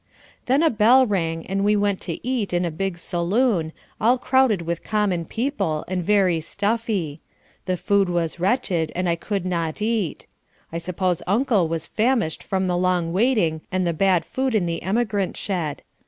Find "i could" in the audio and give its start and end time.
9.07-9.45